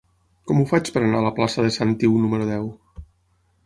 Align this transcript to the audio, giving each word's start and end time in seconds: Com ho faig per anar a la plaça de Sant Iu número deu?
Com 0.51 0.61
ho 0.61 0.65
faig 0.71 0.89
per 0.95 1.03
anar 1.03 1.21
a 1.21 1.27
la 1.27 1.33
plaça 1.41 1.69
de 1.69 1.77
Sant 1.79 1.95
Iu 2.09 2.19
número 2.27 2.53
deu? 2.53 2.71